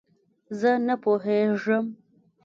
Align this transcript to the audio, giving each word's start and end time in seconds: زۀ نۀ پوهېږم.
زۀ 0.59 0.71
نۀ 0.85 0.95
پوهېږم. 1.03 1.85